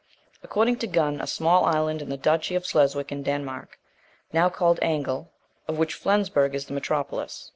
[0.41, 3.77] According to Gunn, a small island in the duchy of Sleswick in Denmark,
[4.33, 5.29] now called Angel,
[5.67, 7.49] of which Flensburg is the metropolis.